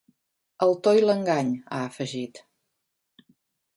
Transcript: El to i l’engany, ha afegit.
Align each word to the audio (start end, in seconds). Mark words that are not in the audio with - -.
El 0.67 0.71
to 0.87 0.93
i 1.01 1.03
l’engany, 1.03 1.53
ha 1.77 1.83
afegit. 1.91 2.41